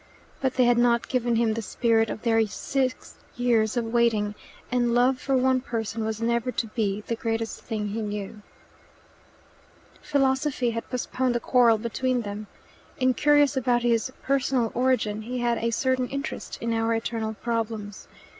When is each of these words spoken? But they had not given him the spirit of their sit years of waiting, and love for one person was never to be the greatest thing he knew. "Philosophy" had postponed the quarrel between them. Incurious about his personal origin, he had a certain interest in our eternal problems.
But 0.41 0.55
they 0.55 0.65
had 0.65 0.79
not 0.79 1.07
given 1.07 1.35
him 1.35 1.53
the 1.53 1.61
spirit 1.61 2.09
of 2.09 2.23
their 2.23 2.43
sit 2.47 2.95
years 3.35 3.77
of 3.77 3.85
waiting, 3.85 4.33
and 4.71 4.95
love 4.95 5.19
for 5.19 5.37
one 5.37 5.61
person 5.61 6.03
was 6.03 6.19
never 6.19 6.51
to 6.51 6.65
be 6.69 7.01
the 7.01 7.15
greatest 7.15 7.61
thing 7.61 7.89
he 7.89 8.01
knew. 8.01 8.41
"Philosophy" 10.01 10.71
had 10.71 10.89
postponed 10.89 11.35
the 11.35 11.39
quarrel 11.39 11.77
between 11.77 12.23
them. 12.23 12.47
Incurious 12.97 13.55
about 13.55 13.83
his 13.83 14.11
personal 14.23 14.71
origin, 14.73 15.21
he 15.21 15.37
had 15.37 15.59
a 15.59 15.69
certain 15.69 16.07
interest 16.07 16.57
in 16.59 16.73
our 16.73 16.95
eternal 16.95 17.35
problems. 17.35 18.07